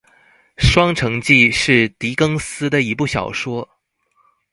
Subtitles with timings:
[0.57, 3.69] 《双城记》是狄更斯的一部小说。